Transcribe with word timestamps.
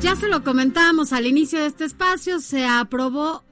Ya 0.00 0.16
se 0.16 0.28
lo 0.28 0.42
comentábamos 0.42 1.12
al 1.12 1.26
inicio 1.26 1.58
de 1.58 1.66
este 1.66 1.84
espacio, 1.84 2.40
se 2.40 2.64
aprobó 2.64 3.44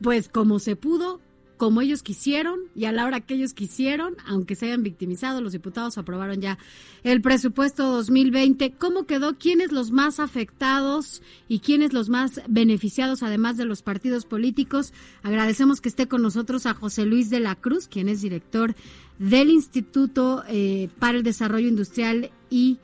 pues 0.00 0.28
como 0.28 0.60
se 0.60 0.76
pudo, 0.76 1.20
como 1.56 1.80
ellos 1.80 2.04
quisieron 2.04 2.60
y 2.76 2.84
a 2.84 2.92
la 2.92 3.04
hora 3.04 3.20
que 3.20 3.34
ellos 3.34 3.54
quisieron, 3.54 4.16
aunque 4.24 4.54
se 4.54 4.66
hayan 4.66 4.84
victimizado, 4.84 5.40
los 5.40 5.52
diputados 5.52 5.98
aprobaron 5.98 6.40
ya 6.40 6.58
el 7.02 7.20
presupuesto 7.20 7.90
2020. 7.90 8.74
¿Cómo 8.78 9.04
quedó? 9.04 9.34
¿Quiénes 9.36 9.72
los 9.72 9.90
más 9.90 10.20
afectados 10.20 11.22
y 11.48 11.58
quiénes 11.58 11.92
los 11.92 12.08
más 12.08 12.40
beneficiados, 12.46 13.24
además 13.24 13.56
de 13.56 13.64
los 13.64 13.82
partidos 13.82 14.26
políticos? 14.26 14.92
Agradecemos 15.24 15.80
que 15.80 15.88
esté 15.88 16.06
con 16.06 16.22
nosotros 16.22 16.66
a 16.66 16.74
José 16.74 17.04
Luis 17.04 17.30
de 17.30 17.40
la 17.40 17.56
Cruz, 17.56 17.88
quien 17.88 18.08
es 18.08 18.20
director 18.20 18.76
del 19.18 19.50
Instituto 19.50 20.44
eh, 20.48 20.88
para 21.00 21.18
el 21.18 21.24
Desarrollo 21.24 21.66
Industrial 21.66 22.30
y 22.48 22.78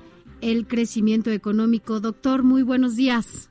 el 0.45 0.67
Crecimiento 0.67 1.31
Económico. 1.31 2.01
Doctor, 2.01 2.43
muy 2.43 2.63
buenos 2.63 2.97
días. 2.97 3.51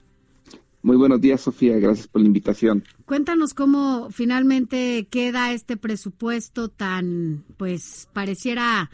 Muy 0.83 0.95
buenos 0.95 1.22
días, 1.22 1.41
Sofía. 1.41 1.80
Gracias 1.80 2.08
por 2.08 2.22
la 2.22 2.27
invitación. 2.27 2.83
Cuéntanos 3.05 3.53
cómo 3.53 4.09
finalmente 4.11 5.08
queda 5.09 5.53
este 5.53 5.75
presupuesto 5.75 6.67
tan, 6.67 7.45
pues, 7.58 8.09
pareciera 8.13 8.91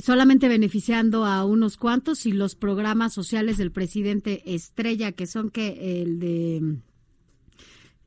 solamente 0.00 0.48
beneficiando 0.48 1.26
a 1.26 1.44
unos 1.44 1.76
cuantos 1.76 2.26
y 2.26 2.32
los 2.32 2.54
programas 2.54 3.12
sociales 3.12 3.58
del 3.58 3.72
presidente 3.72 4.54
Estrella, 4.54 5.12
que 5.12 5.26
son 5.26 5.50
que 5.50 6.02
el 6.02 6.18
de 6.18 6.76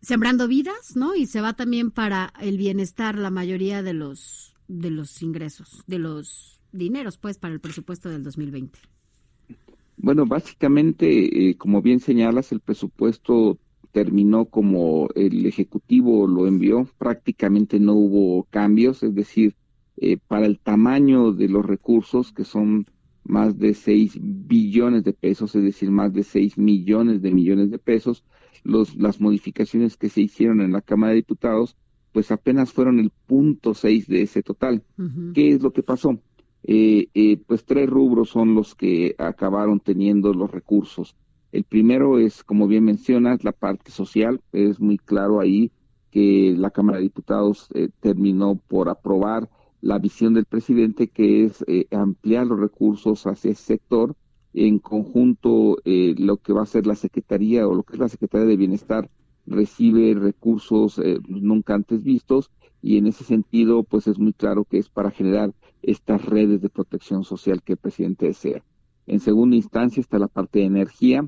Sembrando 0.02 0.48
Vidas, 0.48 0.96
¿no? 0.96 1.16
Y 1.16 1.26
se 1.26 1.42
va 1.42 1.54
también 1.54 1.92
para 1.92 2.32
el 2.40 2.58
bienestar 2.58 3.18
la 3.18 3.32
mayoría 3.32 3.84
de 3.84 3.94
los 3.94 4.54
de 4.68 4.90
los 4.90 5.22
ingresos, 5.22 5.84
de 5.88 6.00
los 6.00 6.62
dineros, 6.72 7.18
pues, 7.18 7.38
para 7.38 7.54
el 7.54 7.60
presupuesto 7.60 8.10
del 8.10 8.24
2020. 8.24 8.95
Bueno, 9.98 10.26
básicamente, 10.26 11.50
eh, 11.50 11.56
como 11.58 11.82
bien 11.82 12.00
señalas, 12.00 12.52
el 12.52 12.60
presupuesto 12.60 13.58
terminó 13.92 14.46
como 14.46 15.08
el 15.16 15.46
Ejecutivo 15.46 16.28
lo 16.28 16.48
envió, 16.48 16.90
prácticamente 16.98 17.80
no 17.80 17.94
hubo 17.94 18.44
cambios, 18.50 19.04
es 19.04 19.16
decir, 19.16 19.56
eh, 19.98 20.18
para 20.18 20.46
el 20.46 20.60
tamaño 20.60 21.32
de 21.32 21.48
los 21.48 21.66
recursos, 21.66 22.34
que 22.34 22.44
son 22.44 22.86
más 23.24 23.58
de 23.58 23.74
6 23.74 24.20
billones 24.22 25.04
de 25.06 25.14
pesos, 25.14 25.56
es 25.56 25.64
decir, 25.64 25.92
más 25.92 26.14
de 26.14 26.24
6 26.24 26.58
millones 26.58 27.22
de 27.22 27.32
millones 27.32 27.72
de 27.72 27.80
pesos, 27.80 28.26
los, 28.64 28.96
las 28.98 29.22
modificaciones 29.22 29.96
que 29.96 30.10
se 30.10 30.22
hicieron 30.22 30.60
en 30.60 30.74
la 30.74 30.82
Cámara 30.82 31.12
de 31.12 31.18
Diputados, 31.18 31.78
pues 32.12 32.32
apenas 32.32 32.72
fueron 32.72 33.00
el 33.00 33.12
punto 33.26 33.74
6 33.74 34.08
de 34.08 34.22
ese 34.24 34.44
total. 34.44 34.84
¿Qué 35.34 35.50
es 35.50 35.62
lo 35.62 35.72
que 35.72 35.84
pasó? 35.84 36.20
Eh, 36.68 37.10
eh, 37.14 37.38
pues 37.46 37.64
tres 37.64 37.88
rubros 37.88 38.30
son 38.30 38.56
los 38.56 38.74
que 38.74 39.16
acabaron 39.20 39.80
teniendo 39.80 40.34
los 40.34 40.50
recursos. 40.50 41.16
El 41.52 41.64
primero 41.64 42.18
es, 42.18 42.44
como 42.44 42.68
bien 42.68 42.84
mencionas, 42.86 43.44
la 43.44 43.52
parte 43.52 43.92
social. 43.92 44.42
Es 44.52 44.80
muy 44.80 44.98
claro 44.98 45.40
ahí 45.40 45.72
que 46.10 46.56
la 46.58 46.72
Cámara 46.72 46.98
de 46.98 47.04
Diputados 47.04 47.70
eh, 47.76 47.90
terminó 48.00 48.56
por 48.68 48.90
aprobar 48.90 49.50
la 49.82 50.00
visión 50.00 50.34
del 50.34 50.46
presidente, 50.46 51.08
que 51.08 51.44
es 51.44 51.64
ampliar 51.92 52.48
los 52.48 52.60
recursos 52.60 53.28
hacia 53.28 53.52
ese 53.52 53.64
sector. 53.64 54.16
En 54.54 54.80
conjunto, 54.80 55.78
lo 55.84 56.38
que 56.38 56.54
va 56.54 56.64
a 56.64 56.66
ser 56.66 56.88
la 56.88 56.96
Secretaría 56.96 57.68
o 57.68 57.76
lo 57.76 57.84
que 57.84 57.94
es 57.94 58.00
la 58.00 58.10
Secretaría 58.10 58.48
de 58.48 58.58
Bienestar 58.58 59.12
recibe 59.46 60.16
recursos 60.16 61.00
nunca 61.28 61.76
antes 61.76 62.04
vistos 62.04 62.50
y 62.82 62.98
en 62.98 63.08
ese 63.08 63.24
sentido, 63.24 63.84
pues 63.84 64.08
es 64.08 64.18
muy 64.18 64.34
claro 64.34 64.64
que 64.64 64.78
es 64.78 64.90
para 64.90 65.12
generar 65.12 65.54
estas 65.86 66.26
redes 66.26 66.62
de 66.62 66.70
protección 66.70 67.24
social 67.24 67.62
que 67.62 67.74
el 67.74 67.78
presidente 67.78 68.26
desea. 68.26 68.64
En 69.08 69.20
segunda 69.20 69.56
instancia 69.56 70.02
está 70.02 70.18
la 70.18 70.28
parte 70.28 70.60
de 70.60 70.66
energía. 70.66 71.28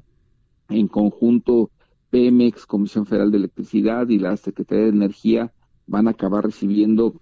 En 0.70 0.88
conjunto, 0.88 1.70
Pemex, 2.10 2.66
Comisión 2.66 3.06
Federal 3.06 3.32
de 3.32 3.38
Electricidad 3.38 4.10
y 4.10 4.18
la 4.18 4.36
Secretaría 4.36 4.86
de 4.86 4.90
Energía 4.90 5.54
van 5.86 6.08
a 6.08 6.12
acabar 6.12 6.44
recibiendo 6.44 7.22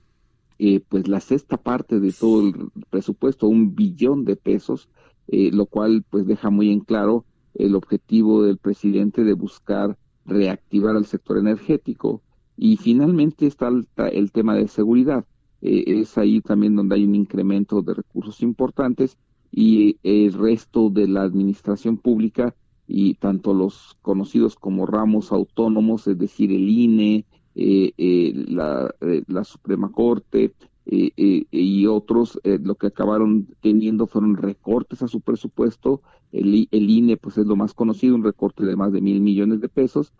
eh, 0.57 0.79
pues 0.87 1.09
la 1.09 1.19
sexta 1.19 1.57
parte 1.57 1.99
de 1.99 2.13
todo 2.13 2.47
el 2.47 2.53
presupuesto, 2.89 3.47
un 3.47 3.75
billón 3.75 4.23
de 4.23 4.37
pesos, 4.37 4.87
eh, 5.27 5.51
lo 5.51 5.65
cual 5.65 6.05
pues 6.09 6.25
deja 6.25 6.49
muy 6.49 6.71
en 6.71 6.79
claro 6.79 7.25
el 7.53 7.75
objetivo 7.75 8.43
del 8.43 8.57
presidente 8.57 9.25
de 9.25 9.33
buscar 9.33 9.97
reactivar 10.25 10.95
al 10.95 11.05
sector 11.05 11.37
energético. 11.37 12.21
Y 12.57 12.77
finalmente 12.77 13.45
está 13.45 13.67
el 13.67 14.31
tema 14.31 14.55
de 14.55 14.69
seguridad. 14.69 15.25
Eh, 15.67 15.99
es 16.01 16.15
ahí 16.19 16.41
también 16.41 16.75
donde 16.75 16.93
hay 16.93 17.05
un 17.05 17.15
incremento 17.15 17.81
de 17.81 17.95
recursos 17.95 18.43
importantes 18.43 19.17
y 19.51 19.97
el 20.03 20.31
resto 20.33 20.91
de 20.91 21.07
la 21.07 21.23
administración 21.23 21.97
pública 21.97 22.53
y 22.87 23.15
tanto 23.15 23.51
los 23.55 23.97
conocidos 24.03 24.55
como 24.55 24.85
ramos 24.85 25.31
autónomos, 25.31 26.07
es 26.07 26.19
decir, 26.19 26.51
el 26.51 26.69
INE, 26.69 27.25
eh, 27.55 27.93
eh, 27.97 28.45
la, 28.47 28.93
la, 29.25 29.43
Suprema 29.43 29.91
Corte 29.91 30.53
y 30.85 31.87
otros, 31.87 32.39
lo 32.43 32.75
que 32.75 32.87
acabaron 32.87 33.47
teniendo 33.59 34.05
fueron 34.05 34.37
recortes 34.37 35.01
a 35.01 35.07
su 35.07 35.21
presupuesto. 35.21 36.03
El, 36.31 36.67
el, 36.69 36.89
INE, 36.91 37.17
pues 37.17 37.39
es 37.39 37.47
lo 37.47 37.55
más 37.55 37.73
conocido, 37.73 38.13
un 38.13 38.23
recorte 38.23 38.65
de 38.65 38.75
más 38.75 38.91
de 38.91 39.01
mil 39.01 39.19
millones 39.19 39.61
de 39.61 39.69
pesos, 39.69 40.13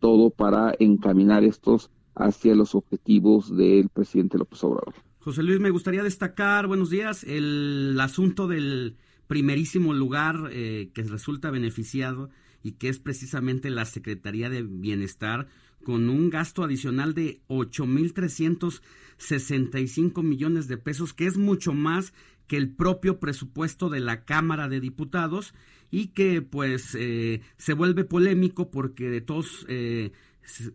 todo 0.00 0.30
para 0.30 0.74
encaminar 0.80 1.44
estos 1.44 1.92
hacia 2.14 2.54
los 2.54 2.74
objetivos 2.74 3.56
del 3.56 3.88
presidente 3.88 4.36
López 4.38 4.62
Obrador. 4.64 4.94
José 5.18 5.42
Luis, 5.42 5.60
me 5.60 5.70
gustaría 5.70 6.02
destacar, 6.02 6.66
buenos 6.66 6.90
días, 6.90 7.24
el 7.24 7.98
asunto 8.00 8.46
del 8.46 8.96
primerísimo 9.26 9.94
lugar 9.94 10.50
eh, 10.50 10.90
que 10.94 11.02
resulta 11.02 11.50
beneficiado 11.50 12.28
y 12.62 12.72
que 12.72 12.88
es 12.88 12.98
precisamente 12.98 13.70
la 13.70 13.86
Secretaría 13.86 14.50
de 14.50 14.62
Bienestar 14.62 15.46
con 15.82 16.08
un 16.08 16.30
gasto 16.30 16.62
adicional 16.64 17.14
de 17.14 17.40
8.365 17.48 20.22
millones 20.22 20.68
de 20.68 20.78
pesos, 20.78 21.14
que 21.14 21.26
es 21.26 21.36
mucho 21.36 21.72
más 21.72 22.14
que 22.46 22.56
el 22.56 22.70
propio 22.70 23.20
presupuesto 23.20 23.88
de 23.88 24.00
la 24.00 24.24
Cámara 24.24 24.68
de 24.68 24.80
Diputados 24.80 25.54
y 25.90 26.08
que 26.08 26.42
pues 26.42 26.94
eh, 26.98 27.40
se 27.56 27.74
vuelve 27.74 28.04
polémico 28.04 28.70
porque 28.70 29.08
de 29.08 29.20
todos 29.20 29.64
eh, 29.68 30.12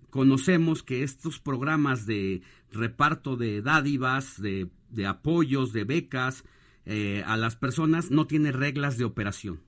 conocemos 0.09 0.83
que 0.83 1.03
estos 1.03 1.39
programas 1.39 2.05
de 2.05 2.41
reparto 2.71 3.35
de 3.35 3.61
dádivas, 3.61 4.41
de, 4.41 4.69
apoyos, 5.05 5.73
de 5.73 5.83
becas 5.83 6.43
eh, 6.85 7.23
a 7.25 7.37
las 7.37 7.55
personas 7.55 8.11
no 8.11 8.27
tiene 8.27 8.51
reglas 8.51 8.97
de 8.97 9.05
operación. 9.05 9.59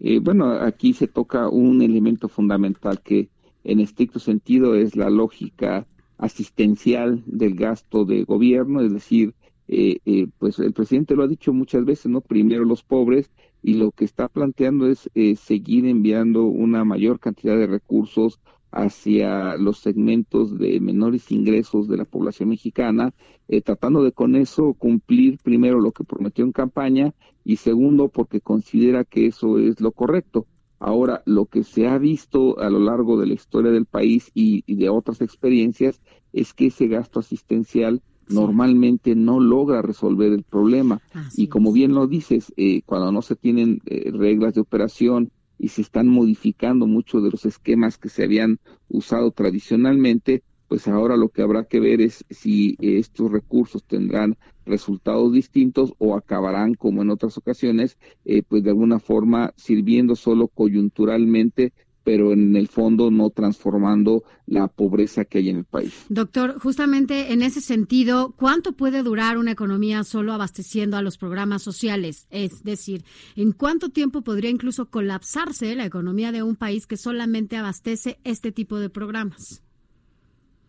Eh, 0.00 0.18
bueno, 0.18 0.52
aquí 0.52 0.92
se 0.92 1.06
toca 1.06 1.48
un 1.48 1.82
elemento 1.82 2.28
fundamental 2.28 3.00
que 3.02 3.28
en 3.64 3.80
estricto 3.80 4.18
sentido 4.18 4.74
es 4.74 4.96
la 4.96 5.10
lógica 5.10 5.86
asistencial 6.18 7.22
del 7.26 7.54
gasto 7.54 8.04
de 8.04 8.24
gobierno, 8.24 8.80
es 8.80 8.92
decir, 8.92 9.34
eh, 9.68 10.28
pues 10.38 10.58
el 10.58 10.72
presidente 10.72 11.16
lo 11.16 11.22
ha 11.22 11.28
dicho 11.28 11.52
muchas 11.52 11.84
veces, 11.84 12.06
¿no? 12.06 12.20
Primero 12.20 12.64
los 12.64 12.82
pobres 12.82 13.30
y 13.62 13.74
lo 13.74 13.90
que 13.92 14.04
está 14.04 14.28
planteando 14.28 14.88
es 14.88 15.08
seguir 15.40 15.86
enviando 15.86 16.44
una 16.44 16.84
mayor 16.84 17.20
cantidad 17.20 17.56
de 17.56 17.68
recursos 17.68 18.40
hacia 18.72 19.56
los 19.56 19.78
segmentos 19.78 20.58
de 20.58 20.80
menores 20.80 21.30
ingresos 21.30 21.88
de 21.88 21.98
la 21.98 22.06
población 22.06 22.48
mexicana, 22.48 23.12
eh, 23.48 23.60
tratando 23.60 24.02
de 24.02 24.12
con 24.12 24.34
eso 24.34 24.72
cumplir 24.74 25.38
primero 25.42 25.80
lo 25.80 25.92
que 25.92 26.04
prometió 26.04 26.44
en 26.44 26.52
campaña 26.52 27.14
y 27.44 27.56
segundo 27.56 28.08
porque 28.08 28.40
considera 28.40 29.04
que 29.04 29.26
eso 29.26 29.58
es 29.58 29.80
lo 29.80 29.92
correcto. 29.92 30.46
Ahora, 30.78 31.22
lo 31.26 31.46
que 31.46 31.62
se 31.62 31.86
ha 31.86 31.96
visto 31.98 32.58
a 32.58 32.68
lo 32.68 32.80
largo 32.80 33.20
de 33.20 33.26
la 33.26 33.34
historia 33.34 33.70
del 33.70 33.86
país 33.86 34.32
y, 34.34 34.62
de 34.74 34.88
otras 34.88 35.20
experiencias 35.20 36.00
es 36.32 36.54
que 36.54 36.66
ese 36.66 36.88
gasto 36.88 37.20
asistencial 37.20 38.02
normalmente 38.28 39.14
no 39.14 39.38
logra 39.38 39.82
resolver 39.82 40.32
el 40.32 40.42
problema. 40.42 41.00
y 41.36 41.48
como 41.48 41.72
bien 41.72 41.94
lo 41.94 42.06
dices, 42.06 42.52
eh, 42.56 42.82
cuando 42.84 43.12
no 43.12 43.22
se 43.22 43.36
tienen 43.36 43.80
eh, 43.84 44.10
reglas 44.12 44.54
de 44.54 44.62
operación, 44.62 45.30
y 45.62 45.68
se 45.68 45.80
están 45.80 46.08
modificando 46.08 46.88
muchos 46.88 47.22
de 47.22 47.30
los 47.30 47.46
esquemas 47.46 47.96
que 47.96 48.08
se 48.08 48.24
habían 48.24 48.58
usado 48.88 49.30
tradicionalmente, 49.30 50.42
pues 50.66 50.88
ahora 50.88 51.16
lo 51.16 51.28
que 51.28 51.40
habrá 51.40 51.66
que 51.66 51.78
ver 51.78 52.00
es 52.00 52.24
si 52.30 52.76
estos 52.80 53.30
recursos 53.30 53.84
tendrán 53.84 54.36
resultados 54.66 55.32
distintos 55.32 55.94
o 55.98 56.16
acabarán, 56.16 56.74
como 56.74 57.02
en 57.02 57.10
otras 57.10 57.38
ocasiones, 57.38 57.96
eh, 58.24 58.42
pues 58.42 58.64
de 58.64 58.70
alguna 58.70 58.98
forma 58.98 59.54
sirviendo 59.56 60.16
solo 60.16 60.48
coyunturalmente 60.48 61.72
pero 62.04 62.32
en 62.32 62.56
el 62.56 62.68
fondo 62.68 63.10
no 63.10 63.30
transformando 63.30 64.24
la 64.46 64.68
pobreza 64.68 65.24
que 65.24 65.38
hay 65.38 65.48
en 65.48 65.58
el 65.58 65.64
país. 65.64 66.06
Doctor, 66.08 66.58
justamente 66.58 67.32
en 67.32 67.42
ese 67.42 67.60
sentido, 67.60 68.34
¿cuánto 68.36 68.72
puede 68.72 69.02
durar 69.02 69.38
una 69.38 69.52
economía 69.52 70.04
solo 70.04 70.32
abasteciendo 70.32 70.96
a 70.96 71.02
los 71.02 71.18
programas 71.18 71.62
sociales? 71.62 72.26
Es 72.30 72.62
decir, 72.64 73.04
¿en 73.36 73.52
cuánto 73.52 73.90
tiempo 73.90 74.22
podría 74.22 74.50
incluso 74.50 74.90
colapsarse 74.90 75.74
la 75.74 75.84
economía 75.84 76.32
de 76.32 76.42
un 76.42 76.56
país 76.56 76.86
que 76.86 76.96
solamente 76.96 77.56
abastece 77.56 78.18
este 78.24 78.52
tipo 78.52 78.78
de 78.78 78.90
programas? 78.90 79.62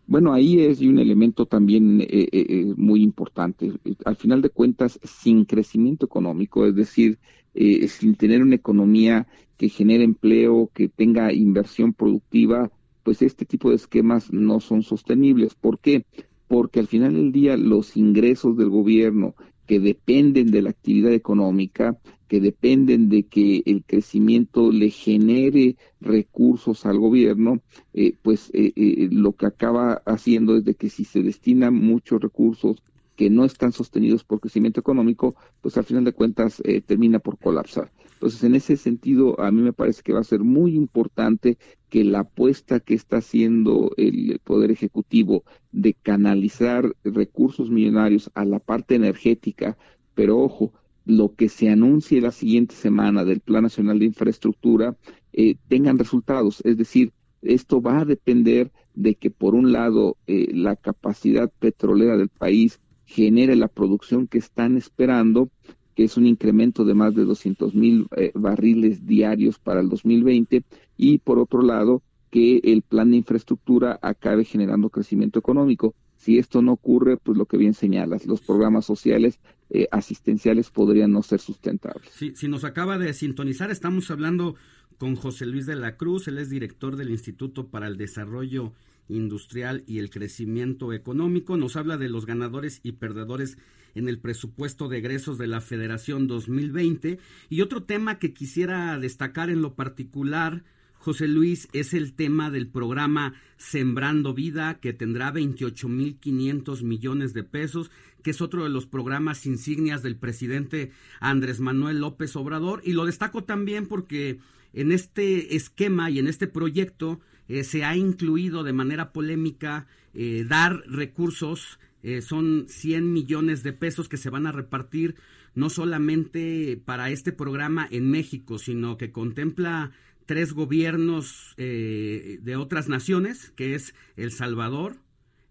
Bueno, 0.06 0.34
ahí 0.34 0.60
es 0.60 0.80
un 0.80 0.98
elemento 0.98 1.46
también 1.46 2.02
eh, 2.02 2.06
eh, 2.10 2.28
eh, 2.32 2.74
muy 2.76 3.02
importante. 3.02 3.72
Al 4.04 4.16
final 4.16 4.42
de 4.42 4.50
cuentas, 4.50 5.00
sin 5.02 5.46
crecimiento 5.46 6.04
económico, 6.04 6.66
es 6.66 6.74
decir, 6.74 7.18
sin 7.54 8.14
tener 8.16 8.42
una 8.42 8.56
economía 8.56 9.26
que 9.56 9.68
genere 9.68 10.04
empleo, 10.04 10.70
que 10.74 10.88
tenga 10.88 11.32
inversión 11.32 11.92
productiva, 11.92 12.70
pues 13.02 13.22
este 13.22 13.44
tipo 13.44 13.70
de 13.70 13.76
esquemas 13.76 14.32
no 14.32 14.60
son 14.60 14.82
sostenibles. 14.82 15.54
¿Por 15.54 15.78
qué? 15.78 16.06
Porque 16.48 16.80
al 16.80 16.88
final 16.88 17.14
del 17.14 17.32
día 17.32 17.56
los 17.56 17.96
ingresos 17.96 18.56
del 18.56 18.70
gobierno 18.70 19.34
que 19.66 19.80
dependen 19.80 20.50
de 20.50 20.62
la 20.62 20.70
actividad 20.70 21.12
económica, 21.12 21.98
que 22.28 22.40
dependen 22.40 23.08
de 23.08 23.24
que 23.24 23.62
el 23.66 23.84
crecimiento 23.84 24.70
le 24.72 24.90
genere 24.90 25.76
recursos 26.00 26.84
al 26.86 26.98
gobierno, 26.98 27.62
eh, 27.92 28.14
pues 28.22 28.50
eh, 28.52 28.72
eh, 28.76 29.08
lo 29.10 29.32
que 29.32 29.46
acaba 29.46 30.02
haciendo 30.04 30.56
es 30.56 30.64
de 30.64 30.74
que 30.74 30.90
si 30.90 31.04
se 31.04 31.22
destinan 31.22 31.74
muchos 31.74 32.20
recursos 32.20 32.82
que 33.16 33.30
no 33.30 33.44
están 33.44 33.72
sostenidos 33.72 34.24
por 34.24 34.40
crecimiento 34.40 34.80
económico, 34.80 35.36
pues 35.60 35.76
al 35.76 35.84
final 35.84 36.04
de 36.04 36.12
cuentas 36.12 36.60
eh, 36.64 36.80
termina 36.80 37.18
por 37.18 37.38
colapsar. 37.38 37.92
Entonces, 38.14 38.42
en 38.44 38.54
ese 38.54 38.76
sentido, 38.76 39.38
a 39.40 39.50
mí 39.50 39.62
me 39.62 39.72
parece 39.72 40.02
que 40.02 40.12
va 40.12 40.20
a 40.20 40.24
ser 40.24 40.40
muy 40.40 40.74
importante 40.74 41.58
que 41.88 42.04
la 42.04 42.20
apuesta 42.20 42.80
que 42.80 42.94
está 42.94 43.18
haciendo 43.18 43.92
el 43.96 44.40
Poder 44.42 44.70
Ejecutivo 44.70 45.44
de 45.72 45.94
canalizar 45.94 46.94
recursos 47.04 47.70
millonarios 47.70 48.30
a 48.34 48.44
la 48.44 48.60
parte 48.60 48.94
energética, 48.94 49.76
pero 50.14 50.38
ojo, 50.38 50.72
lo 51.04 51.34
que 51.34 51.48
se 51.48 51.68
anuncie 51.68 52.20
la 52.20 52.32
siguiente 52.32 52.74
semana 52.74 53.24
del 53.24 53.40
Plan 53.40 53.64
Nacional 53.64 53.98
de 53.98 54.06
Infraestructura 54.06 54.96
eh, 55.32 55.56
tengan 55.68 55.98
resultados, 55.98 56.62
es 56.64 56.76
decir, 56.76 57.12
esto 57.42 57.82
va 57.82 58.00
a 58.00 58.04
depender 58.04 58.72
de 58.94 59.16
que 59.16 59.30
por 59.30 59.54
un 59.54 59.72
lado 59.72 60.16
eh, 60.26 60.48
la 60.52 60.76
capacidad 60.76 61.52
petrolera 61.58 62.16
del 62.16 62.28
país 62.28 62.80
genere 63.04 63.56
la 63.56 63.68
producción 63.68 64.26
que 64.26 64.38
están 64.38 64.76
esperando, 64.76 65.50
que 65.94 66.04
es 66.04 66.16
un 66.16 66.26
incremento 66.26 66.84
de 66.84 66.94
más 66.94 67.14
de 67.14 67.24
200 67.24 67.74
mil 67.74 68.06
eh, 68.16 68.32
barriles 68.34 69.06
diarios 69.06 69.58
para 69.58 69.80
el 69.80 69.88
2020, 69.88 70.64
y 70.96 71.18
por 71.18 71.38
otro 71.38 71.62
lado, 71.62 72.02
que 72.30 72.60
el 72.64 72.82
plan 72.82 73.10
de 73.10 73.18
infraestructura 73.18 73.98
acabe 74.02 74.44
generando 74.44 74.90
crecimiento 74.90 75.38
económico. 75.38 75.94
Si 76.16 76.38
esto 76.38 76.62
no 76.62 76.72
ocurre, 76.72 77.16
pues 77.16 77.36
lo 77.36 77.46
que 77.46 77.56
bien 77.56 77.74
señalas, 77.74 78.26
los 78.26 78.40
programas 78.40 78.86
sociales 78.86 79.38
eh, 79.70 79.86
asistenciales 79.90 80.70
podrían 80.70 81.12
no 81.12 81.22
ser 81.22 81.40
sustentables. 81.40 82.10
si 82.10 82.48
nos 82.48 82.64
acaba 82.64 82.98
de 82.98 83.12
sintonizar, 83.12 83.70
estamos 83.70 84.10
hablando 84.10 84.56
con 84.98 85.16
José 85.16 85.46
Luis 85.46 85.66
de 85.66 85.76
la 85.76 85.96
Cruz, 85.96 86.28
él 86.28 86.38
es 86.38 86.50
director 86.50 86.96
del 86.96 87.10
Instituto 87.10 87.68
para 87.68 87.86
el 87.86 87.96
Desarrollo 87.96 88.72
industrial 89.08 89.84
y 89.86 89.98
el 89.98 90.10
crecimiento 90.10 90.92
económico. 90.92 91.56
Nos 91.56 91.76
habla 91.76 91.96
de 91.96 92.08
los 92.08 92.26
ganadores 92.26 92.80
y 92.82 92.92
perdedores 92.92 93.58
en 93.94 94.08
el 94.08 94.18
presupuesto 94.18 94.88
de 94.88 94.98
egresos 94.98 95.38
de 95.38 95.46
la 95.46 95.60
Federación 95.60 96.26
2020. 96.26 97.18
Y 97.48 97.60
otro 97.60 97.82
tema 97.84 98.18
que 98.18 98.32
quisiera 98.32 98.98
destacar 98.98 99.50
en 99.50 99.62
lo 99.62 99.74
particular, 99.74 100.64
José 100.94 101.28
Luis, 101.28 101.68
es 101.72 101.94
el 101.94 102.14
tema 102.14 102.50
del 102.50 102.66
programa 102.66 103.34
Sembrando 103.56 104.34
Vida, 104.34 104.80
que 104.80 104.92
tendrá 104.92 105.32
28.500 105.32 106.82
millones 106.82 107.34
de 107.34 107.44
pesos, 107.44 107.90
que 108.22 108.30
es 108.30 108.40
otro 108.40 108.64
de 108.64 108.70
los 108.70 108.86
programas 108.86 109.44
insignias 109.46 110.02
del 110.02 110.16
presidente 110.16 110.92
Andrés 111.20 111.60
Manuel 111.60 112.00
López 112.00 112.34
Obrador. 112.36 112.80
Y 112.84 112.94
lo 112.94 113.04
destaco 113.04 113.44
también 113.44 113.86
porque 113.86 114.38
en 114.72 114.92
este 114.92 115.54
esquema 115.54 116.10
y 116.10 116.18
en 116.18 116.26
este 116.26 116.46
proyecto 116.46 117.20
eh, 117.48 117.64
se 117.64 117.84
ha 117.84 117.96
incluido 117.96 118.62
de 118.62 118.72
manera 118.72 119.12
polémica 119.12 119.86
eh, 120.14 120.44
dar 120.48 120.82
recursos, 120.86 121.78
eh, 122.02 122.22
son 122.22 122.66
100 122.68 123.12
millones 123.12 123.62
de 123.62 123.72
pesos 123.72 124.08
que 124.08 124.16
se 124.16 124.30
van 124.30 124.46
a 124.46 124.52
repartir 124.52 125.16
no 125.54 125.70
solamente 125.70 126.80
para 126.84 127.10
este 127.10 127.32
programa 127.32 127.86
en 127.90 128.10
México, 128.10 128.58
sino 128.58 128.96
que 128.96 129.12
contempla 129.12 129.92
tres 130.26 130.52
gobiernos 130.52 131.54
de 131.56 132.56
otras 132.58 132.88
naciones, 132.88 133.52
que 133.54 133.74
es 133.76 133.94
El 134.16 134.32
Salvador, 134.32 134.96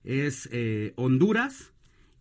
es 0.03 0.49
Honduras 0.95 1.71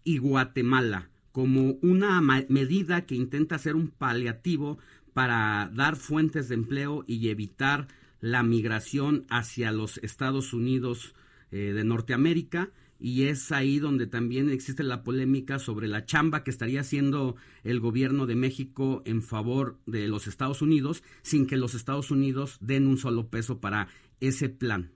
y 0.05 0.19
Guatemala, 0.19 1.11
como 1.33 1.73
una 1.83 2.21
medida 2.21 3.05
que 3.05 3.17
intenta 3.17 3.59
ser 3.59 3.75
un 3.75 3.89
paliativo 3.89 4.79
para 5.13 5.69
dar 5.75 5.97
fuentes 5.97 6.49
de 6.49 6.55
empleo 6.55 7.05
y 7.09 7.31
evitar 7.31 7.89
la 8.23 8.43
migración 8.43 9.27
hacia 9.29 9.73
los 9.73 9.99
Estados 9.99 10.55
Unidos 10.55 11.15
eh, 11.51 11.75
de 11.75 11.85
Norteamérica 11.85 12.71
y 12.99 13.25
es 13.25 13.51
ahí 13.51 13.81
donde 13.81 14.07
también 14.07 14.49
existe 14.49 14.85
la 14.85 15.03
polémica 15.03 15.59
sobre 15.59 15.89
la 15.89 16.07
chamba 16.07 16.45
que 16.45 16.53
estaría 16.53 16.81
haciendo 16.81 17.35
el 17.65 17.81
gobierno 17.81 18.27
de 18.27 18.37
México 18.37 19.03
en 19.05 19.23
favor 19.23 19.77
de 19.87 20.07
los 20.07 20.29
Estados 20.29 20.63
Unidos 20.63 21.03
sin 21.23 21.49
que 21.49 21.57
los 21.57 21.75
Estados 21.75 22.13
Unidos 22.13 22.59
den 22.61 22.87
un 22.87 22.97
solo 22.97 23.27
peso 23.27 23.59
para 23.59 23.89
ese 24.21 24.49
plan. 24.49 24.93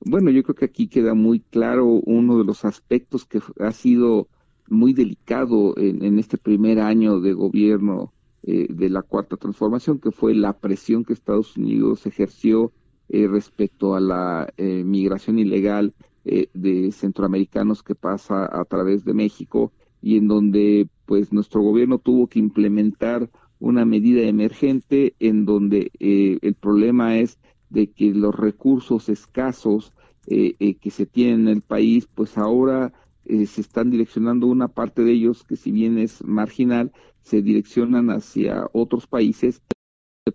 Bueno, 0.00 0.30
yo 0.30 0.42
creo 0.42 0.56
que 0.56 0.64
aquí 0.64 0.88
queda 0.88 1.14
muy 1.14 1.38
claro 1.38 1.86
uno 1.86 2.38
de 2.38 2.44
los 2.44 2.64
aspectos 2.64 3.24
que 3.24 3.40
ha 3.60 3.70
sido 3.70 4.28
muy 4.68 4.92
delicado 4.92 5.74
en, 5.78 6.04
en 6.04 6.18
este 6.18 6.38
primer 6.38 6.80
año 6.80 7.20
de 7.20 7.34
gobierno 7.34 8.12
eh, 8.46 8.66
de 8.68 8.90
la 8.90 9.00
cuarta 9.00 9.38
transformación, 9.38 9.98
que 9.98 10.10
fue 10.10 10.34
la 10.34 10.52
presión 10.52 11.02
que 11.02 11.14
Estados 11.14 11.56
Unidos 11.56 12.04
ejerció 12.04 12.72
eh, 13.08 13.26
respecto 13.26 13.94
a 13.94 14.00
la 14.00 14.52
eh, 14.58 14.84
migración 14.84 15.38
ilegal 15.38 15.94
de 16.24 16.90
centroamericanos 16.90 17.82
que 17.82 17.94
pasa 17.94 18.48
a 18.50 18.64
través 18.64 19.04
de 19.04 19.12
México 19.12 19.72
y 20.00 20.16
en 20.16 20.26
donde 20.26 20.88
pues 21.04 21.34
nuestro 21.34 21.60
gobierno 21.60 21.98
tuvo 21.98 22.28
que 22.28 22.38
implementar 22.38 23.28
una 23.58 23.84
medida 23.84 24.22
emergente 24.22 25.14
en 25.20 25.44
donde 25.44 25.90
el 26.00 26.54
problema 26.54 27.18
es 27.18 27.38
de 27.68 27.88
que 27.88 28.14
los 28.14 28.34
recursos 28.34 29.10
escasos 29.10 29.92
que 30.26 30.90
se 30.90 31.04
tienen 31.04 31.40
en 31.42 31.48
el 31.48 31.60
país 31.60 32.08
pues 32.14 32.38
ahora 32.38 32.94
se 33.26 33.60
están 33.60 33.90
direccionando 33.90 34.46
una 34.46 34.68
parte 34.68 35.02
de 35.02 35.12
ellos 35.12 35.44
que 35.44 35.56
si 35.56 35.72
bien 35.72 35.98
es 35.98 36.22
marginal 36.24 36.92
se 37.22 37.42
direccionan 37.42 38.10
hacia 38.10 38.68
otros 38.72 39.06
países, 39.06 39.62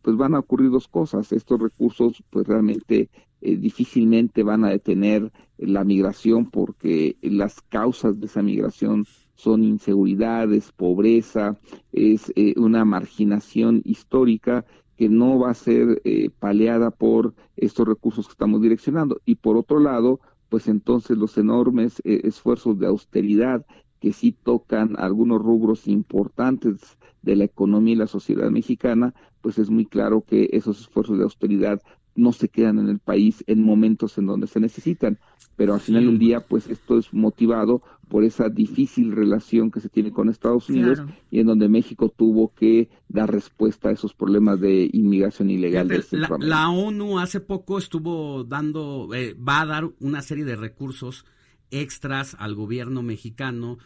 pues 0.01 0.15
van 0.17 0.35
a 0.35 0.39
ocurrir 0.39 0.69
dos 0.69 0.87
cosas. 0.87 1.31
Estos 1.31 1.59
recursos, 1.59 2.23
pues 2.29 2.47
realmente 2.47 3.09
eh, 3.41 3.55
difícilmente 3.55 4.43
van 4.43 4.63
a 4.65 4.69
detener 4.69 5.31
la 5.57 5.83
migración 5.83 6.49
porque 6.49 7.17
las 7.21 7.61
causas 7.61 8.19
de 8.19 8.25
esa 8.27 8.41
migración 8.41 9.05
son 9.35 9.63
inseguridades, 9.63 10.71
pobreza, 10.71 11.57
es 11.91 12.31
eh, 12.35 12.53
una 12.57 12.85
marginación 12.85 13.81
histórica 13.85 14.65
que 14.97 15.07
no 15.07 15.39
va 15.39 15.51
a 15.51 15.53
ser 15.53 16.01
eh, 16.03 16.29
paleada 16.39 16.91
por 16.91 17.33
estos 17.55 17.87
recursos 17.87 18.27
que 18.27 18.33
estamos 18.33 18.61
direccionando. 18.61 19.21
Y 19.25 19.35
por 19.35 19.55
otro 19.55 19.79
lado, 19.79 20.19
pues 20.49 20.67
entonces 20.67 21.17
los 21.17 21.37
enormes 21.37 22.01
esfuerzos 22.03 22.79
de 22.79 22.87
austeridad 22.87 23.65
que 23.99 24.13
sí 24.13 24.31
tocan 24.31 24.95
algunos 24.97 25.41
rubros 25.41 25.87
importantes 25.87 26.97
de 27.21 27.35
la 27.35 27.43
economía 27.43 27.93
y 27.93 27.97
la 27.97 28.07
sociedad 28.07 28.49
mexicana, 28.49 29.13
pues 29.41 29.59
es 29.59 29.69
muy 29.69 29.85
claro 29.85 30.21
que 30.21 30.49
esos 30.53 30.81
esfuerzos 30.81 31.17
de 31.17 31.23
austeridad 31.23 31.81
no 32.15 32.33
se 32.33 32.49
quedan 32.49 32.79
en 32.79 32.89
el 32.89 32.99
país 32.99 33.43
en 33.47 33.63
momentos 33.63 34.17
en 34.17 34.25
donde 34.25 34.47
se 34.47 34.59
necesitan, 34.59 35.19
pero 35.55 35.73
al 35.73 35.79
final 35.79 36.05
del 36.05 36.19
día, 36.19 36.41
pues 36.41 36.67
esto 36.67 36.97
es 36.97 37.13
motivado 37.13 37.81
por 38.09 38.23
esa 38.23 38.49
difícil 38.49 39.11
relación 39.11 39.71
que 39.71 39.79
se 39.79 39.87
tiene 39.87 40.11
con 40.11 40.29
Estados 40.29 40.67
Unidos 40.69 41.03
y 41.31 41.39
en 41.39 41.47
donde 41.47 41.69
México 41.69 42.09
tuvo 42.09 42.53
que 42.53 42.89
dar 43.07 43.31
respuesta 43.31 43.89
a 43.89 43.91
esos 43.91 44.13
problemas 44.13 44.59
de 44.59 44.89
inmigración 44.91 45.49
ilegal. 45.49 45.87
la, 46.11 46.37
la, 46.39 46.69
ONU 46.69 47.19
hace 47.19 47.39
poco 47.39 47.77
estuvo 47.77 48.43
dando, 48.43 49.09
eh, 49.13 49.35
va 49.35 49.61
a 49.61 49.65
dar 49.65 49.89
una 49.99 50.21
serie 50.21 50.43
de 50.43 50.55
recursos 50.55 51.25
extras 51.71 52.35
al 52.39 52.55
gobierno 52.55 53.03
mexicano 53.03 53.77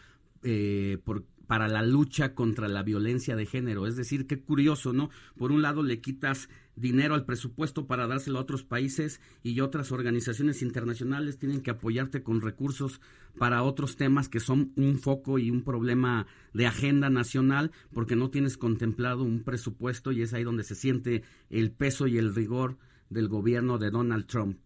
eh, 0.42 0.98
para 1.46 1.68
la 1.68 1.82
lucha 1.82 2.34
contra 2.34 2.68
la 2.68 2.82
violencia 2.82 3.36
de 3.36 3.44
género. 3.44 3.86
Es 3.86 3.96
decir, 3.96 4.26
qué 4.26 4.40
curioso, 4.40 4.94
¿no? 4.94 5.10
Por 5.36 5.52
un 5.52 5.60
lado 5.60 5.82
le 5.82 6.00
quitas 6.00 6.48
dinero 6.76 7.14
al 7.14 7.24
presupuesto 7.24 7.86
para 7.86 8.06
dárselo 8.06 8.38
a 8.38 8.42
otros 8.42 8.64
países 8.64 9.20
y 9.42 9.60
otras 9.60 9.92
organizaciones 9.92 10.62
internacionales 10.62 11.38
tienen 11.38 11.62
que 11.62 11.70
apoyarte 11.70 12.22
con 12.22 12.40
recursos 12.40 13.00
para 13.38 13.62
otros 13.62 13.96
temas 13.96 14.28
que 14.28 14.40
son 14.40 14.72
un 14.76 14.98
foco 14.98 15.38
y 15.38 15.50
un 15.50 15.62
problema 15.62 16.26
de 16.52 16.66
agenda 16.66 17.10
nacional 17.10 17.72
porque 17.92 18.16
no 18.16 18.30
tienes 18.30 18.56
contemplado 18.56 19.24
un 19.24 19.42
presupuesto 19.42 20.12
y 20.12 20.22
es 20.22 20.34
ahí 20.34 20.44
donde 20.44 20.64
se 20.64 20.74
siente 20.74 21.22
el 21.50 21.70
peso 21.70 22.06
y 22.06 22.18
el 22.18 22.34
rigor 22.34 22.76
del 23.10 23.28
gobierno 23.28 23.78
de 23.78 23.90
Donald 23.90 24.26
Trump. 24.26 24.58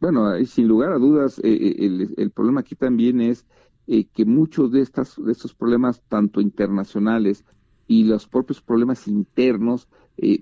Bueno, 0.00 0.32
sin 0.44 0.68
lugar 0.68 0.92
a 0.92 0.98
dudas, 0.98 1.38
eh, 1.38 1.76
eh, 1.78 2.08
el, 2.16 2.30
problema 2.30 2.60
aquí 2.60 2.74
también 2.74 3.20
es 3.20 3.46
eh, 3.86 4.04
que 4.04 4.24
muchos 4.24 4.70
de, 4.70 4.80
estas, 4.80 5.16
de 5.16 5.32
estos 5.32 5.54
problemas, 5.54 6.02
tanto 6.08 6.40
internacionales 6.40 7.44
y 7.86 8.04
los 8.04 8.26
propios 8.26 8.60
problemas 8.60 9.08
internos, 9.08 9.88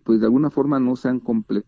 pues 0.05 0.21
de 0.21 0.27
alguna 0.27 0.51
forma 0.51 0.79
no 0.79 0.97
se 0.97 1.09
han, 1.09 1.23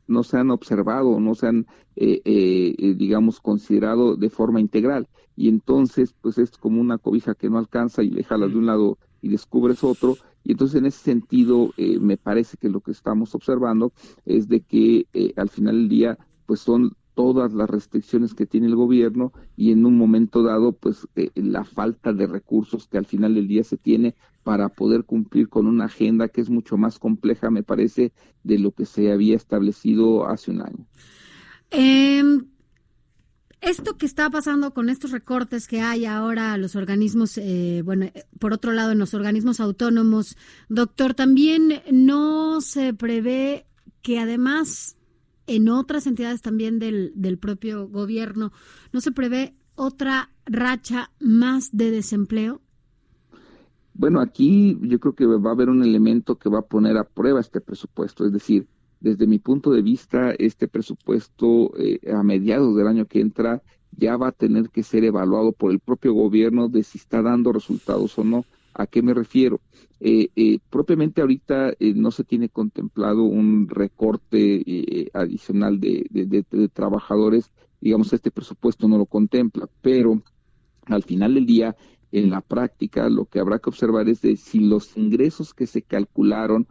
no 0.07 0.23
se 0.23 0.37
han 0.37 0.51
observado, 0.51 1.19
no 1.21 1.35
se 1.35 1.49
han, 1.49 1.67
digamos, 1.97 3.41
considerado 3.41 4.17
de 4.17 4.31
forma 4.31 4.61
integral. 4.61 5.09
Y 5.37 5.49
entonces, 5.49 6.15
pues 6.21 6.39
es 6.39 6.51
como 6.59 6.81
una 6.81 6.99
cobija 6.99 7.35
que 7.35 7.51
no 7.51 7.59
alcanza 7.59 8.03
y 8.03 8.11
le 8.11 8.25
jalas 8.25 8.51
de 8.51 8.59
un 8.59 8.67
lado 8.67 8.99
y 9.23 9.29
descubres 9.29 9.83
otro. 9.83 10.17
Y 10.45 10.53
entonces, 10.53 10.77
en 10.77 10.87
ese 10.87 10.99
sentido, 10.99 11.73
me 12.01 12.17
parece 12.17 12.57
que 12.57 12.69
lo 12.69 12.81
que 12.81 12.93
estamos 12.93 13.35
observando 13.35 13.93
es 14.25 14.49
de 14.49 14.61
que 14.61 15.07
al 15.37 15.49
final 15.49 15.77
del 15.77 15.89
día, 15.89 16.19
pues 16.47 16.61
son 16.61 16.93
todas 17.15 17.53
las 17.53 17.71
restricciones 17.71 18.35
que 18.35 18.47
tiene 18.47 18.67
el 18.67 18.77
gobierno 18.77 19.33
y 19.57 19.73
en 19.73 19.87
un 19.87 19.97
momento 19.97 20.43
dado, 20.43 20.73
pues 20.73 21.09
eh, 21.17 21.31
la 21.35 21.65
falta 21.65 22.13
de 22.13 22.27
recursos 22.27 22.87
que 22.89 22.99
al 22.99 23.07
final 23.07 23.35
del 23.35 23.49
día 23.49 23.65
se 23.65 23.77
tiene 23.77 24.15
para 24.45 24.69
poder 24.69 25.05
cumplir 25.05 25.49
con 25.49 25.67
una 25.67 25.87
agenda 25.87 26.29
que 26.29 26.43
es 26.43 26.51
mucho 26.51 26.77
más 26.77 26.99
compleja, 26.99 27.51
me 27.51 27.63
parece, 27.63 28.13
de 28.45 28.59
lo 28.59 28.71
que 28.73 28.85
se 28.85 29.11
había 29.11 29.35
establecido 29.35 30.29
hace 30.29 30.51
un 30.51 30.61
año. 30.61 30.87
Em, 31.71 32.47
esto 33.63 33.97
que 33.97 34.05
está 34.05 34.29
pasando 34.29 34.75
con 34.75 34.91
estos 34.91 35.11
recortes 35.11 35.67
que 35.67 35.81
hay 35.81 36.05
ahora 36.05 36.53
a 36.53 36.59
los 36.59 36.77
organismos, 36.77 37.39
eh, 37.39 37.81
bueno, 37.85 38.05
eh, 38.05 38.27
por 38.39 38.53
otro 38.53 38.73
lado, 38.73 38.93
en 38.93 38.99
los 38.99 39.15
organismos 39.15 39.59
autónomos, 39.59 40.37
doctor, 40.69 41.15
también 41.15 41.83
no 41.91 42.61
se 42.61 42.93
prevé 42.93 43.67
que 44.03 44.19
además 44.19 44.99
en 45.47 45.71
otras 45.71 46.07
entidades 46.07 46.43
también 46.43 46.79
del, 46.79 47.13
del 47.15 47.39
propio 47.39 47.89
gobierno, 47.89 48.53
¿no 48.93 49.01
se 49.01 49.13
prevé 49.13 49.55
otra 49.75 50.31
racha 50.45 51.11
más 51.19 51.71
de 51.73 51.91
desempleo? 51.91 52.61
Bueno, 53.95 54.21
aquí 54.21 54.77
yo 54.83 54.99
creo 54.99 55.15
que 55.15 55.25
va 55.25 55.51
a 55.51 55.53
haber 55.53 55.69
un 55.69 55.83
elemento 55.83 56.37
que 56.37 56.49
va 56.49 56.59
a 56.59 56.67
poner 56.67 56.97
a 56.97 57.05
prueba 57.05 57.41
este 57.41 57.61
presupuesto, 57.61 58.27
es 58.27 58.33
decir, 58.33 58.67
desde 59.05 59.27
mi 59.27 59.39
punto 59.39 59.71
de 59.71 59.83
vista, 59.83 60.33
este 60.33 60.67
presupuesto 60.67 61.73
eh, 61.79 62.01
a 62.13 62.23
mediados 62.23 62.75
del 62.75 62.89
año 62.89 63.07
que 63.07 63.21
entra 63.21 63.63
ya 63.97 64.17
va 64.17 64.29
a 64.29 64.33
tener 64.33 64.71
que 64.71 64.83
ser 64.83 65.05
evaluado 65.05 65.53
por 65.53 65.71
el 65.71 65.79
propio 65.79 66.13
gobierno 66.15 66.69
de 66.69 66.83
si 66.83 66.99
está 66.99 67.23
dando 67.23 67.53
resultados 67.53 68.19
o 68.19 68.25
no. 68.25 68.45
¿A 68.73 68.87
qué 68.89 69.03
me 69.03 69.15
refiero? 69.15 69.61
Eh, 70.01 70.31
eh, 70.35 70.59
propiamente 70.71 71.21
ahorita 71.21 71.75
no 71.95 72.11
se 72.11 72.25
tiene 72.25 72.49
contemplado 72.49 73.23
un 73.23 73.69
recorte 73.69 75.11
adicional 75.13 75.79
de, 75.79 76.71
trabajadores, 76.73 77.53
digamos, 77.81 78.13
este 78.13 78.33
presupuesto 78.33 78.89
no 78.89 78.99
lo 78.99 79.07
contempla, 79.07 79.69
pero 79.81 80.21
al 80.87 81.03
final 81.03 81.35
del 81.35 81.47
día, 81.47 81.77
en 82.15 82.31
la 82.31 82.41
práctica, 82.41 83.09
lo 83.09 83.25
que 83.27 83.41
habrá 83.41 83.59
que 83.59 83.71
observar 83.71 84.09
es 84.09 84.23
de 84.23 84.37
si 84.37 84.61
los 84.61 84.97
ingresos 84.97 85.53
que 85.53 85.67
se 85.67 85.83
calcularon 85.83 86.69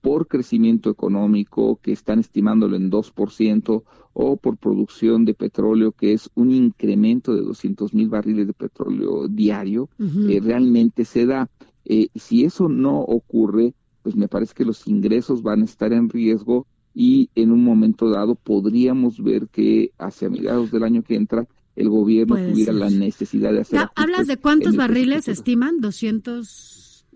por 0.00 0.26
crecimiento 0.26 0.88
económico, 0.88 1.80
que 1.82 1.92
están 1.92 2.20
estimándolo 2.20 2.76
en 2.76 2.90
2%, 2.90 3.82
o 4.14 4.36
por 4.38 4.56
producción 4.56 5.26
de 5.26 5.34
petróleo, 5.34 5.92
que 5.92 6.14
es 6.14 6.30
un 6.34 6.50
incremento 6.50 7.34
de 7.34 7.42
200 7.42 7.92
mil 7.92 8.08
barriles 8.08 8.46
de 8.46 8.54
petróleo 8.54 9.28
diario, 9.28 9.90
realmente 9.98 11.04
se 11.04 11.26
da. 11.26 11.50
Eh, 11.84 12.08
si 12.14 12.44
eso 12.44 12.68
no 12.68 13.00
ocurre, 13.00 13.74
pues 14.02 14.16
me 14.16 14.28
parece 14.28 14.54
que 14.54 14.64
los 14.64 14.86
ingresos 14.86 15.42
van 15.42 15.60
a 15.60 15.66
estar 15.66 15.92
en 15.92 16.08
riesgo 16.08 16.66
y 16.94 17.28
en 17.34 17.52
un 17.52 17.62
momento 17.62 18.08
dado 18.08 18.36
podríamos 18.36 19.22
ver 19.22 19.48
que 19.48 19.90
hacia 19.98 20.30
mediados 20.30 20.70
del 20.70 20.84
año 20.84 21.02
que 21.02 21.16
entra 21.16 21.46
el 21.76 21.88
gobierno 21.88 22.36
tuviera 22.36 22.72
la 22.72 22.90
necesidad 22.90 23.52
de 23.52 23.60
hacer. 23.60 23.88
¿Hablas 23.94 24.26
de 24.26 24.38
cuántos 24.38 24.76
barriles 24.76 25.28
estiman? 25.28 25.80
200 25.80 27.06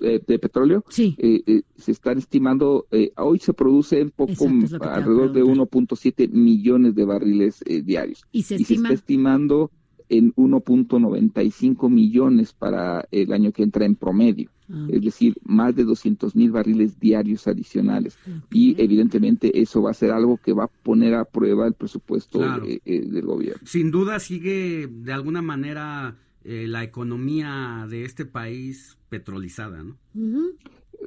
eh, 0.00 0.20
de 0.26 0.38
petróleo. 0.38 0.84
Sí. 0.88 1.14
Eh, 1.18 1.62
se 1.76 1.92
están 1.92 2.18
estimando, 2.18 2.86
hoy 3.16 3.38
se 3.38 3.52
produce 3.52 4.02
un 4.02 4.10
poco 4.10 4.48
alrededor 4.80 5.32
de 5.32 5.44
1.7 5.44 6.30
millones 6.30 6.94
de 6.94 7.04
barriles 7.04 7.62
diarios. 7.84 8.24
Y 8.32 8.42
se, 8.42 8.56
está 8.56 8.92
estimando 8.92 9.70
en 10.08 10.34
1.95 10.34 11.90
millones 11.90 12.52
para 12.52 13.06
el 13.10 13.32
año 13.32 13.52
que 13.52 13.62
entra 13.62 13.84
en 13.84 13.94
promedio. 13.94 14.50
Ah. 14.70 14.86
Es 14.90 15.02
decir, 15.02 15.36
más 15.44 15.74
de 15.74 15.84
200 15.84 16.34
mil 16.36 16.50
barriles 16.50 16.98
diarios 17.00 17.46
adicionales. 17.46 18.18
Y 18.50 18.80
evidentemente 18.82 19.60
eso 19.60 19.82
va 19.82 19.90
a 19.90 19.94
ser 19.94 20.10
algo 20.10 20.36
que 20.38 20.52
va 20.52 20.64
a 20.64 20.68
poner 20.68 21.14
a 21.14 21.24
prueba 21.24 21.66
el 21.66 21.74
presupuesto 21.74 22.42
eh, 22.64 22.80
eh, 22.84 23.00
del 23.06 23.24
gobierno. 23.24 23.60
Sin 23.64 23.90
duda 23.90 24.18
sigue 24.20 24.88
de 24.90 25.12
alguna 25.12 25.42
manera 25.42 26.16
eh, 26.44 26.66
la 26.66 26.84
economía 26.84 27.86
de 27.88 28.04
este 28.04 28.24
país 28.24 28.98
petrolizada, 29.08 29.82
¿no? 29.82 29.96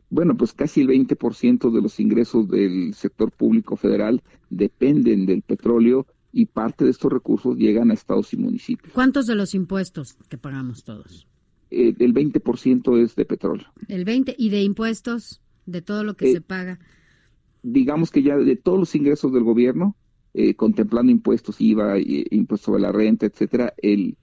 Bueno, 0.09 0.37
pues 0.37 0.53
casi 0.53 0.81
el 0.81 0.87
20% 0.87 1.71
de 1.71 1.81
los 1.81 1.99
ingresos 1.99 2.47
del 2.47 2.93
sector 2.93 3.31
público 3.31 3.75
federal 3.75 4.23
dependen 4.49 5.25
del 5.25 5.41
petróleo 5.41 6.07
y 6.33 6.45
parte 6.45 6.85
de 6.85 6.91
estos 6.91 7.11
recursos 7.11 7.57
llegan 7.57 7.91
a 7.91 7.93
estados 7.93 8.33
y 8.33 8.37
municipios. 8.37 8.93
¿Cuántos 8.93 9.27
de 9.27 9.35
los 9.35 9.53
impuestos 9.53 10.15
que 10.29 10.37
pagamos 10.37 10.83
todos? 10.83 11.27
Eh, 11.69 11.95
el 11.99 12.13
20% 12.13 13.01
es 13.01 13.15
de 13.15 13.25
petróleo. 13.25 13.67
¿El 13.87 14.05
20%? 14.05 14.35
¿Y 14.37 14.49
de 14.49 14.61
impuestos? 14.61 15.41
¿De 15.65 15.81
todo 15.81 16.03
lo 16.03 16.15
que 16.15 16.29
eh, 16.29 16.33
se 16.33 16.41
paga? 16.41 16.79
Digamos 17.63 18.11
que 18.11 18.23
ya 18.23 18.35
de 18.37 18.55
todos 18.55 18.79
los 18.79 18.95
ingresos 18.95 19.31
del 19.33 19.43
gobierno, 19.43 19.95
eh, 20.33 20.55
contemplando 20.55 21.11
impuestos, 21.11 21.61
IVA, 21.61 21.99
impuestos 21.99 22.65
sobre 22.65 22.81
la 22.81 22.91
renta, 22.91 23.25
etcétera, 23.25 23.73
el 23.77 24.17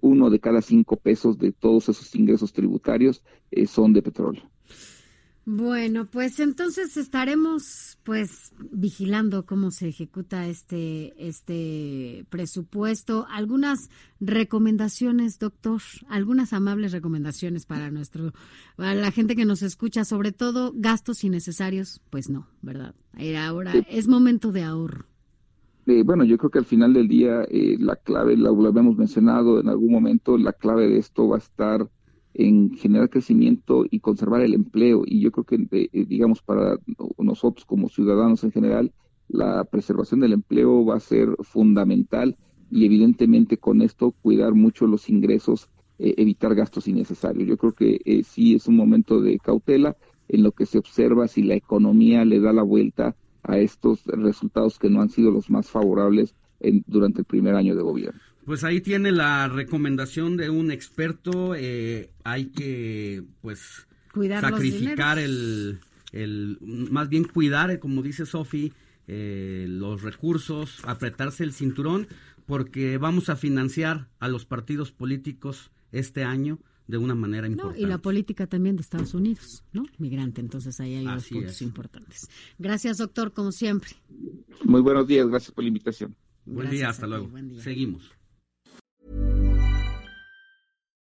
uno 0.00 0.30
de 0.30 0.40
cada 0.40 0.62
cinco 0.62 0.96
pesos 0.96 1.36
de 1.36 1.52
todos 1.52 1.90
esos 1.90 2.14
ingresos 2.14 2.54
tributarios 2.54 3.22
son 3.66 3.92
de 3.92 4.00
petróleo. 4.00 4.49
Bueno, 5.46 6.04
pues 6.04 6.38
entonces 6.38 6.96
estaremos 6.96 7.98
pues 8.04 8.52
vigilando 8.70 9.46
cómo 9.46 9.70
se 9.70 9.88
ejecuta 9.88 10.46
este 10.46 11.14
este 11.16 12.26
presupuesto. 12.28 13.26
Algunas 13.30 13.88
recomendaciones, 14.20 15.38
doctor, 15.38 15.80
algunas 16.08 16.52
amables 16.52 16.92
recomendaciones 16.92 17.64
para 17.64 17.90
nuestro 17.90 18.32
para 18.76 18.94
la 18.94 19.10
gente 19.10 19.34
que 19.34 19.46
nos 19.46 19.62
escucha, 19.62 20.04
sobre 20.04 20.32
todo 20.32 20.72
gastos 20.76 21.24
innecesarios, 21.24 22.02
pues 22.10 22.28
no, 22.28 22.46
¿verdad? 22.60 22.94
Ahora 23.38 23.72
es 23.88 24.08
momento 24.08 24.52
de 24.52 24.62
ahorro. 24.62 25.06
Eh, 25.86 26.02
bueno, 26.04 26.24
yo 26.24 26.36
creo 26.38 26.50
que 26.50 26.58
al 26.58 26.66
final 26.66 26.92
del 26.92 27.08
día 27.08 27.42
eh, 27.50 27.76
la 27.80 27.96
clave, 27.96 28.36
lo 28.36 28.50
habíamos 28.50 28.96
mencionado 28.96 29.58
en 29.60 29.68
algún 29.68 29.90
momento, 29.90 30.36
la 30.36 30.52
clave 30.52 30.86
de 30.88 30.98
esto 30.98 31.28
va 31.28 31.36
a 31.36 31.40
estar 31.40 31.88
en 32.34 32.76
generar 32.76 33.10
crecimiento 33.10 33.84
y 33.90 34.00
conservar 34.00 34.42
el 34.42 34.54
empleo. 34.54 35.02
Y 35.06 35.20
yo 35.20 35.32
creo 35.32 35.44
que, 35.44 35.56
eh, 35.76 35.88
eh, 35.92 36.04
digamos, 36.06 36.42
para 36.42 36.78
nosotros 37.18 37.64
como 37.64 37.88
ciudadanos 37.88 38.44
en 38.44 38.52
general, 38.52 38.92
la 39.28 39.64
preservación 39.64 40.20
del 40.20 40.32
empleo 40.32 40.84
va 40.84 40.96
a 40.96 41.00
ser 41.00 41.28
fundamental 41.42 42.36
y 42.70 42.84
evidentemente 42.84 43.56
con 43.56 43.82
esto 43.82 44.12
cuidar 44.22 44.54
mucho 44.54 44.86
los 44.86 45.08
ingresos, 45.08 45.68
eh, 45.98 46.14
evitar 46.16 46.54
gastos 46.54 46.88
innecesarios. 46.88 47.48
Yo 47.48 47.56
creo 47.56 47.72
que 47.72 48.22
sí 48.24 48.54
es 48.54 48.66
un 48.68 48.76
momento 48.76 49.20
de 49.20 49.38
cautela 49.38 49.96
en 50.28 50.42
lo 50.42 50.52
que 50.52 50.66
se 50.66 50.78
observa 50.78 51.28
si 51.28 51.42
la 51.42 51.54
economía 51.54 52.24
le 52.24 52.40
da 52.40 52.52
la 52.52 52.62
vuelta 52.62 53.16
a 53.42 53.58
estos 53.58 54.04
resultados 54.06 54.78
que 54.78 54.90
no 54.90 55.00
han 55.00 55.08
sido 55.08 55.30
los 55.30 55.50
más 55.50 55.68
favorables 55.68 56.34
en, 56.60 56.84
durante 56.86 57.20
el 57.20 57.24
primer 57.24 57.54
año 57.54 57.74
de 57.74 57.82
gobierno. 57.82 58.20
Pues 58.44 58.64
ahí 58.64 58.80
tiene 58.80 59.12
la 59.12 59.48
recomendación 59.48 60.36
de 60.36 60.50
un 60.50 60.70
experto. 60.70 61.54
Eh, 61.54 62.10
hay 62.24 62.46
que, 62.46 63.22
pues, 63.42 63.86
sacrificar 64.40 65.18
el, 65.18 65.80
el, 66.12 66.58
más 66.60 67.08
bien 67.08 67.24
cuidar, 67.24 67.78
como 67.78 68.02
dice 68.02 68.26
Sofi, 68.26 68.72
eh, 69.06 69.66
los 69.68 70.02
recursos, 70.02 70.80
apretarse 70.84 71.44
el 71.44 71.52
cinturón, 71.52 72.08
porque 72.46 72.98
vamos 72.98 73.28
a 73.28 73.36
financiar 73.36 74.08
a 74.18 74.28
los 74.28 74.46
partidos 74.46 74.92
políticos 74.92 75.70
este 75.92 76.24
año 76.24 76.58
de 76.86 76.98
una 76.98 77.14
manera 77.14 77.46
importante. 77.46 77.80
y 77.80 77.86
la 77.86 77.98
política 77.98 78.46
también 78.46 78.76
de 78.76 78.82
Estados 78.82 79.14
Unidos, 79.14 79.62
¿no? 79.72 79.84
Migrante, 79.98 80.40
entonces 80.40 80.80
ahí 80.80 80.94
hay 80.96 81.04
dos 81.04 81.28
puntos 81.28 81.62
importantes. 81.62 82.28
Gracias, 82.58 82.98
doctor, 82.98 83.32
como 83.32 83.52
siempre. 83.52 83.90
Muy 84.64 84.80
buenos 84.80 85.06
días, 85.06 85.28
gracias 85.28 85.52
por 85.52 85.62
la 85.64 85.68
invitación. 85.68 86.16
Buen 86.44 86.70
día, 86.70 86.88
hasta 86.88 87.06
luego. 87.06 87.30
Seguimos. 87.60 88.10